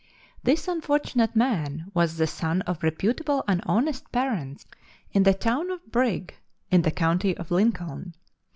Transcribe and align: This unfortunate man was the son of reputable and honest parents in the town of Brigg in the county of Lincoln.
This 0.41 0.67
unfortunate 0.67 1.35
man 1.35 1.91
was 1.93 2.17
the 2.17 2.25
son 2.25 2.63
of 2.63 2.81
reputable 2.81 3.43
and 3.47 3.61
honest 3.67 4.11
parents 4.11 4.65
in 5.11 5.21
the 5.21 5.33
town 5.35 5.69
of 5.69 5.91
Brigg 5.91 6.33
in 6.71 6.81
the 6.81 6.89
county 6.89 7.37
of 7.37 7.51
Lincoln. 7.51 8.15